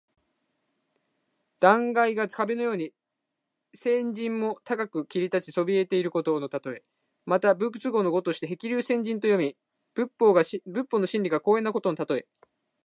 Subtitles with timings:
[1.59, 2.91] 断崖が壁のように
[3.75, 6.41] 千仞も高く切り立ちそびえていること。
[7.27, 9.55] また仏教の語として「へきりゅうせんじん」と読み、
[9.93, 10.33] 仏法
[10.99, 12.25] の真理が高遠なことのたとえ。